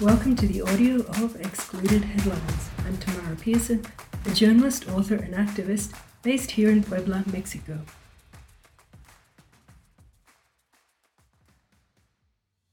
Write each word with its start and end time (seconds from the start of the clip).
Welcome 0.00 0.34
to 0.36 0.46
the 0.46 0.62
audio 0.62 1.00
of 1.00 1.38
Excluded 1.38 2.02
Headlines. 2.02 2.70
I'm 2.86 2.96
Tamara 2.96 3.36
Pearson, 3.36 3.84
a 4.24 4.30
journalist, 4.30 4.88
author, 4.88 5.16
and 5.16 5.34
activist 5.34 5.92
based 6.22 6.52
here 6.52 6.70
in 6.70 6.82
Puebla, 6.82 7.22
Mexico. 7.30 7.80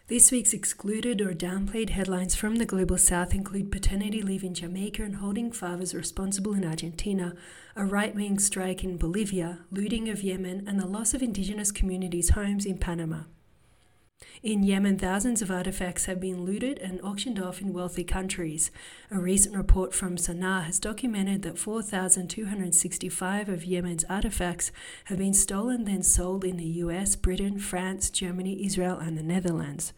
This 0.08 0.32
week's 0.32 0.54
excluded 0.54 1.20
or 1.20 1.34
downplayed 1.34 1.90
headlines 1.90 2.34
from 2.34 2.56
the 2.56 2.66
Global 2.66 2.98
South 2.98 3.34
include 3.34 3.74
paternity 3.74 4.22
leave 4.22 4.46
in 4.46 4.54
Jamaica 4.54 5.04
and 5.04 5.18
holding 5.18 5.52
fathers 5.52 5.94
responsible 5.94 6.54
in 6.54 6.64
Argentina, 6.64 7.34
a 7.76 7.84
right 7.84 8.16
wing 8.16 8.40
strike 8.40 8.86
in 8.86 8.96
Bolivia, 8.96 9.60
looting 9.70 10.08
of 10.08 10.24
Yemen, 10.24 10.64
and 10.66 10.80
the 10.80 10.88
loss 10.88 11.14
of 11.14 11.22
indigenous 11.22 11.74
communities' 11.74 12.30
homes 12.30 12.66
in 12.66 12.78
Panama. 12.78 13.24
In 14.44 14.64
Yemen, 14.64 14.98
thousands 14.98 15.42
of 15.42 15.52
artifacts 15.52 16.06
have 16.06 16.20
been 16.20 16.46
looted 16.46 16.78
and 16.80 17.02
auctioned 17.02 17.40
off 17.40 17.60
in 17.60 17.74
wealthy 17.74 18.04
countries. 18.04 18.72
A 19.12 19.20
recent 19.20 19.56
report 19.56 19.94
from 19.94 20.16
Sana'a 20.16 20.64
has 20.64 20.80
documented 20.80 21.42
that 21.42 21.58
4,265 21.58 23.50
of 23.50 23.66
Yemen's 23.66 24.06
artifacts 24.06 24.72
have 25.06 25.18
been 25.18 25.34
stolen 25.34 25.86
then 25.86 26.04
sold 26.04 26.46
in 26.46 26.58
the 26.58 26.66
US, 26.84 27.16
Britain, 27.16 27.60
France, 27.60 28.10
Germany, 28.10 28.66
Israel, 28.66 28.98
and 28.98 29.18
the 29.18 29.24
Netherlands. 29.24 29.92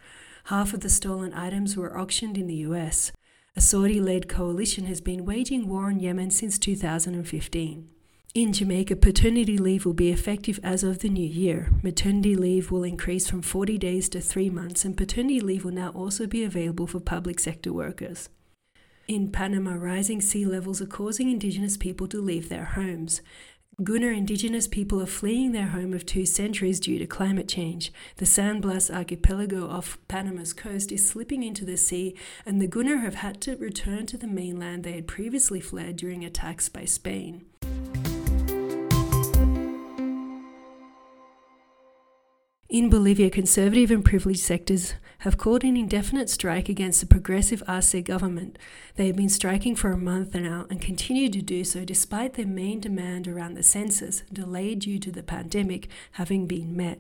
Half 0.46 0.74
of 0.74 0.82
the 0.82 0.90
stolen 0.90 1.34
items 1.34 1.78
were 1.78 1.98
auctioned 1.98 2.38
in 2.38 2.48
the 2.48 2.56
US. 2.56 3.12
A 3.56 3.62
Saudi 3.62 4.00
led 4.00 4.30
coalition 4.30 4.86
has 4.86 5.02
been 5.02 5.26
waging 5.26 5.68
war 5.68 5.88
on 5.88 6.00
Yemen 6.00 6.32
since 6.32 6.58
2015. 6.58 7.90
In 8.36 8.54
Jamaica, 8.54 8.96
paternity 8.98 9.58
leave 9.58 9.88
will 9.88 9.96
be 9.96 10.12
effective 10.12 10.60
as 10.62 10.84
of 10.84 11.00
the 11.00 11.10
new 11.10 11.28
year. 11.28 11.72
Maternity 11.82 12.36
leave 12.36 12.70
will 12.70 12.84
increase 12.84 13.28
from 13.28 13.42
40 13.42 13.80
days 13.80 14.08
to 14.10 14.22
3 14.22 14.52
months, 14.52 14.86
and 14.86 14.96
paternity 14.96 15.40
leave 15.40 15.66
will 15.66 15.72
now 15.72 15.90
also 15.90 16.28
be 16.28 16.44
available 16.44 16.86
for 16.86 17.00
public 17.00 17.40
sector 17.40 17.74
workers. 17.74 18.30
In 19.08 19.32
Panama, 19.32 19.74
rising 19.74 20.22
sea 20.22 20.46
levels 20.46 20.80
are 20.80 20.86
causing 20.86 21.32
indigenous 21.32 21.76
people 21.76 22.08
to 22.10 22.22
leave 22.22 22.50
their 22.50 22.66
homes. 22.66 23.22
Guna 23.82 24.08
indigenous 24.08 24.68
people 24.68 25.02
are 25.02 25.08
fleeing 25.08 25.52
their 25.52 25.70
home 25.70 25.92
of 25.94 26.06
two 26.06 26.28
centuries 26.28 26.80
due 26.80 27.00
to 27.00 27.08
climate 27.08 27.48
change. 27.48 27.92
The 28.18 28.28
San 28.28 28.62
Blas 28.62 28.92
archipelago 28.92 29.68
off 29.68 29.98
Panama's 30.08 30.54
coast 30.54 30.92
is 30.92 31.10
slipping 31.10 31.42
into 31.42 31.66
the 31.66 31.78
sea, 31.78 32.16
and 32.46 32.62
the 32.62 32.68
Guna 32.68 32.98
have 32.98 33.16
had 33.16 33.42
to 33.42 33.58
return 33.58 34.06
to 34.06 34.18
the 34.18 34.28
mainland 34.28 34.84
they 34.84 34.92
had 34.92 35.08
previously 35.08 35.60
fled 35.60 35.96
during 35.96 36.24
attacks 36.24 36.70
by 36.70 36.86
Spain. 36.86 37.46
In 42.70 42.88
Bolivia, 42.88 43.32
conservative 43.32 43.90
and 43.90 44.06
privileged 44.06 44.42
sectors 44.42 44.94
have 45.20 45.40
called 45.40 45.64
an 45.64 45.76
indefinite 45.76 46.30
strike 46.30 46.70
against 46.70 47.00
the 47.00 47.08
progressive 47.08 47.64
Arce 47.68 47.96
government. 48.04 48.60
They 48.96 49.08
have 49.08 49.16
been 49.16 49.28
striking 49.28 49.76
for 49.76 49.92
a 49.92 49.98
month 49.98 50.36
now 50.36 50.68
and 50.70 50.80
continue 50.80 51.30
to 51.30 51.42
do 51.42 51.64
so 51.64 51.84
despite 51.84 52.36
their 52.36 52.46
main 52.46 52.80
demand 52.80 53.28
around 53.28 53.56
the 53.56 53.64
census, 53.64 54.22
delayed 54.32 54.82
due 54.82 55.00
to 55.00 55.12
the 55.12 55.24
pandemic, 55.24 55.88
having 56.12 56.46
been 56.46 56.78
met. 56.78 57.00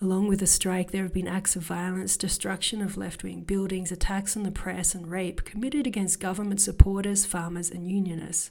Along 0.00 0.28
with 0.28 0.40
the 0.40 0.46
strike, 0.46 0.92
there 0.92 1.02
have 1.02 1.12
been 1.12 1.28
acts 1.28 1.56
of 1.56 1.62
violence, 1.62 2.16
destruction 2.16 2.80
of 2.80 2.96
left 2.96 3.22
wing 3.22 3.42
buildings, 3.42 3.92
attacks 3.92 4.34
on 4.34 4.44
the 4.44 4.50
press, 4.50 4.94
and 4.94 5.10
rape 5.10 5.44
committed 5.44 5.86
against 5.86 6.20
government 6.20 6.62
supporters, 6.62 7.26
farmers, 7.26 7.70
and 7.70 7.86
unionists. 7.86 8.50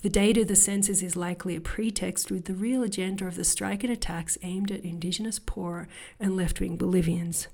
The 0.00 0.08
date 0.08 0.38
of 0.38 0.46
the 0.46 0.54
census 0.54 1.02
is 1.02 1.16
likely 1.16 1.56
a 1.56 1.60
pretext, 1.60 2.30
with 2.30 2.44
the 2.44 2.54
real 2.54 2.84
agenda 2.84 3.26
of 3.26 3.34
the 3.34 3.42
strike 3.42 3.82
and 3.82 3.92
attacks 3.92 4.38
aimed 4.42 4.70
at 4.70 4.84
indigenous 4.84 5.40
poor 5.40 5.88
and 6.20 6.36
left 6.36 6.60
wing 6.60 6.76
Bolivians. 6.76 7.48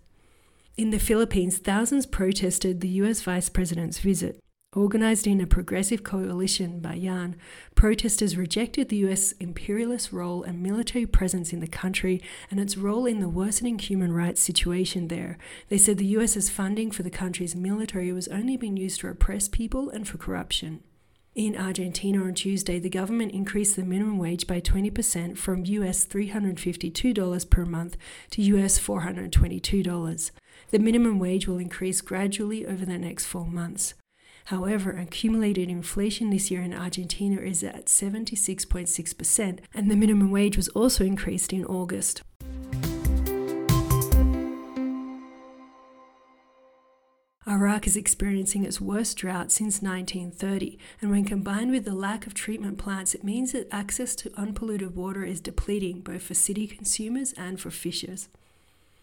In 0.77 0.91
the 0.91 0.99
Philippines, 0.99 1.57
thousands 1.57 2.05
protested 2.05 2.83
the 2.83 2.89
US 3.01 3.23
Vice 3.23 3.49
President's 3.49 3.99
visit. 3.99 4.39
Organized 4.75 5.27
in 5.27 5.41
a 5.41 5.47
progressive 5.47 6.03
coalition 6.03 6.81
Bayan, 6.81 7.37
protesters 7.77 8.37
rejected 8.37 8.91
the 8.91 8.97
US 9.09 9.33
imperialist 9.33 10.13
role 10.13 10.43
and 10.43 10.63
military 10.63 11.07
presence 11.07 11.51
in 11.53 11.61
the 11.61 11.67
country 11.67 12.21
and 12.51 12.61
its 12.61 12.77
role 12.77 13.07
in 13.07 13.21
the 13.21 13.29
worsening 13.29 13.79
human 13.79 14.13
rights 14.13 14.43
situation 14.43 15.09
there. 15.09 15.39
They 15.71 15.79
said 15.79 15.97
the 15.97 16.17
US's 16.19 16.51
funding 16.51 16.91
for 16.91 17.05
the 17.05 17.11
country's 17.11 17.57
military 17.57 18.13
was 18.13 18.29
only 18.29 18.59
being 18.59 18.77
used 18.77 19.01
to 19.01 19.09
oppress 19.09 19.49
people 19.49 19.89
and 19.89 20.07
for 20.07 20.19
corruption. 20.19 20.83
In 21.35 21.57
Argentina 21.57 22.23
on 22.23 22.35
Tuesday, 22.35 22.79
the 22.79 22.89
government 22.89 23.33
increased 23.33 23.75
the 23.75 23.83
minimum 23.83 24.19
wage 24.19 24.47
by 24.47 24.61
20% 24.61 25.37
from 25.37 25.65
US 25.65 26.07
$352 26.07 27.51
per 27.51 27.65
month 27.65 27.97
to 28.31 28.43
US 28.43 28.79
$422. 28.79 30.31
The 30.71 30.79
minimum 30.79 31.19
wage 31.19 31.49
will 31.49 31.59
increase 31.59 32.01
gradually 32.03 32.65
over 32.65 32.87
the 32.87 32.99
next 32.99 33.27
four 33.27 33.47
months. 33.47 33.95
However, 34.45 34.93
accumulated 34.93 35.69
inflation 35.69 36.31
this 36.31 36.53
year 36.53 36.63
in 36.63 36.73
Argentina 36.73 37.41
is 37.41 37.65
at 37.65 37.87
76.6%, 37.87 39.59
and 39.75 39.91
the 39.91 39.97
minimum 39.97 40.31
wage 40.31 40.57
was 40.57 40.69
also 40.69 41.05
increased 41.05 41.53
in 41.53 41.65
August. 41.65 42.23
Iraq 47.55 47.87
is 47.87 47.97
experiencing 47.97 48.65
its 48.65 48.81
worst 48.81 49.17
drought 49.17 49.53
since 49.53 49.81
1930, 49.81 50.77
and 51.01 51.13
when 51.13 51.25
combined 51.25 51.71
with 51.71 51.85
the 51.85 51.95
lack 51.95 52.27
of 52.27 52.35
treatment 52.35 52.79
plants, 52.79 53.15
it 53.15 53.23
means 53.23 53.53
that 53.53 53.69
access 53.71 54.17
to 54.17 54.33
unpolluted 54.37 54.97
water 54.97 55.23
is 55.23 55.41
depleting 55.41 56.01
both 56.01 56.23
for 56.23 56.35
city 56.35 56.67
consumers 56.67 57.33
and 57.35 57.61
for 57.61 57.71
fishers. 57.71 58.29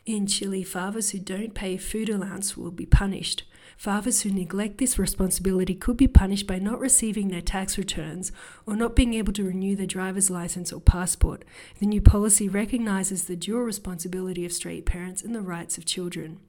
In 0.06 0.28
Chile, 0.28 0.64
fathers 0.64 1.12
who 1.12 1.20
don't 1.20 1.54
pay 1.54 1.78
food 1.78 2.10
allowance 2.10 2.58
will 2.58 2.72
be 2.72 2.86
punished. 2.86 3.44
Fathers 3.78 4.24
who 4.24 4.32
neglect 4.32 4.80
this 4.80 5.00
responsibility 5.00 5.74
could 5.74 5.96
be 5.96 6.10
punished 6.10 6.46
by 6.46 6.60
not 6.60 6.82
receiving 6.82 7.30
their 7.30 7.40
tax 7.40 7.78
returns 7.78 8.34
or 8.66 8.76
not 8.76 8.98
being 8.98 9.14
able 9.14 9.32
to 9.32 9.46
renew 9.46 9.78
their 9.78 9.86
driver's 9.86 10.30
license 10.30 10.74
or 10.74 10.82
passport. 10.82 11.46
The 11.80 11.86
new 11.86 12.02
policy 12.02 12.50
recognizes 12.50 13.26
the 13.26 13.38
dual 13.38 13.62
responsibility 13.62 14.44
of 14.44 14.52
straight 14.52 14.86
parents 14.86 15.22
and 15.22 15.34
the 15.34 15.42
rights 15.42 15.78
of 15.78 15.86
children. 15.86 16.42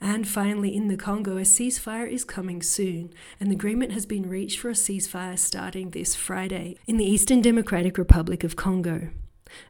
And 0.00 0.28
finally, 0.28 0.76
in 0.76 0.88
the 0.88 0.96
Congo, 0.96 1.36
a 1.38 1.42
ceasefire 1.42 2.08
is 2.08 2.24
coming 2.24 2.62
soon. 2.62 3.12
An 3.40 3.50
agreement 3.50 3.92
has 3.92 4.06
been 4.06 4.28
reached 4.28 4.58
for 4.58 4.68
a 4.68 4.74
ceasefire 4.74 5.38
starting 5.38 5.90
this 5.90 6.14
Friday 6.14 6.76
in 6.86 6.96
the 6.96 7.04
Eastern 7.04 7.40
Democratic 7.40 7.96
Republic 7.96 8.44
of 8.44 8.56
Congo. 8.56 9.10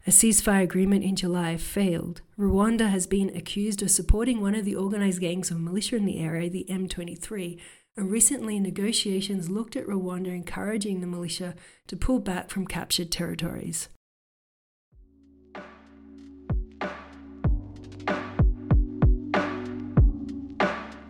A 0.06 0.10
ceasefire 0.10 0.62
agreement 0.62 1.04
in 1.04 1.16
July 1.16 1.56
failed. 1.56 2.22
Rwanda 2.38 2.88
has 2.88 3.06
been 3.06 3.34
accused 3.36 3.82
of 3.82 3.90
supporting 3.90 4.40
one 4.40 4.54
of 4.54 4.64
the 4.64 4.74
organized 4.74 5.20
gangs 5.20 5.50
of 5.50 5.60
militia 5.60 5.96
in 5.96 6.06
the 6.06 6.18
area, 6.18 6.50
the 6.50 6.66
M23, 6.68 7.60
and 7.96 8.10
recently 8.10 8.58
negotiations 8.58 9.48
looked 9.48 9.76
at 9.76 9.86
Rwanda 9.86 10.28
encouraging 10.28 11.00
the 11.00 11.06
militia 11.06 11.54
to 11.86 11.96
pull 11.96 12.18
back 12.18 12.50
from 12.50 12.66
captured 12.66 13.10
territories. 13.10 13.88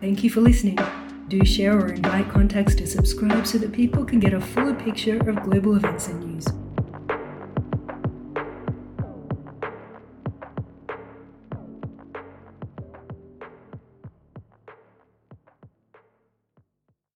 Thank 0.07 0.23
you 0.23 0.29
for 0.29 0.39
listening. 0.39 0.79
Do 1.27 1.43
share 1.43 1.77
or 1.77 1.89
invite 1.89 2.29
contacts 2.29 2.75
to 2.75 2.87
subscribe 2.87 3.45
so 3.45 3.57
that 3.57 3.73
people 3.73 4.05
can 4.05 4.21
get 4.21 4.33
a 4.33 4.39
fuller 4.39 4.73
picture 4.73 5.17
of 5.29 5.43
global 5.43 5.75
events 5.75 6.07
and 6.07 6.23
news. 6.23 6.47